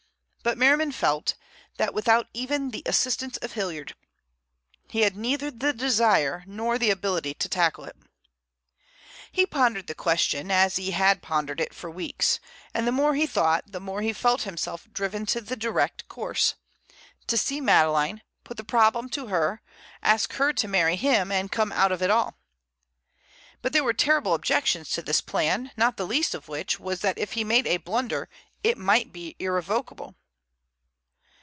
But 0.43 0.57
Merriman 0.57 0.91
felt 0.91 1.35
that 1.77 1.93
without 1.93 2.25
even 2.33 2.71
the 2.71 2.81
assistance 2.87 3.37
of 3.37 3.51
Hilliard, 3.51 3.93
he 4.89 5.01
had 5.01 5.15
neither 5.15 5.51
the 5.51 5.71
desire 5.71 6.43
nor 6.47 6.79
the 6.79 6.89
ability 6.89 7.35
to 7.35 7.47
tackle 7.47 7.83
it. 7.83 7.95
He 9.31 9.45
pondered 9.45 9.85
the 9.85 9.93
question, 9.93 10.49
as 10.49 10.77
he 10.77 10.91
had 10.91 11.21
pondered 11.21 11.59
it 11.61 11.75
for 11.75 11.91
weeks, 11.91 12.39
and 12.73 12.87
the 12.87 12.91
more 12.91 13.13
he 13.13 13.27
thought, 13.27 13.71
the 13.71 13.79
more 13.79 14.01
he 14.01 14.13
felt 14.13 14.41
himself 14.41 14.87
driven 14.91 15.27
to 15.27 15.41
the 15.41 15.55
direct 15.55 16.07
course—to 16.07 17.37
see 17.37 17.61
Madeleine, 17.61 18.23
put 18.43 18.57
the 18.57 18.63
problem 18.63 19.09
to 19.09 19.27
her, 19.27 19.61
ask 20.01 20.33
her 20.33 20.51
to 20.53 20.67
marry 20.67 20.95
him 20.95 21.31
and 21.31 21.51
come 21.51 21.71
out 21.71 21.91
of 21.91 22.01
it 22.01 22.09
all. 22.09 22.39
But 23.61 23.73
there 23.73 23.83
were 23.83 23.93
terrible 23.93 24.33
objections 24.33 24.89
to 24.89 25.03
this 25.03 25.21
plan, 25.21 25.69
not 25.77 25.97
the 25.97 26.07
least 26.07 26.33
of 26.33 26.47
which 26.47 26.79
was 26.79 27.01
that 27.01 27.19
if 27.19 27.33
he 27.33 27.43
made 27.43 27.67
a 27.67 27.77
blunder 27.77 28.27
it 28.63 28.79
might 28.79 29.13
be 29.13 29.35
irrevocable. 29.37 30.15